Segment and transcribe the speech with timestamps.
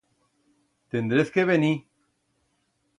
[0.95, 1.73] Tendrez que venir.